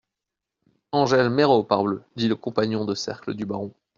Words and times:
Angèle 0.93 1.29
Méraud, 1.29 1.63
parbleu! 1.63 2.01
dit 2.15 2.27
le 2.27 2.35
compagnon 2.35 2.85
de 2.85 2.95
cercle 2.95 3.35
du 3.35 3.45
baron. 3.45 3.71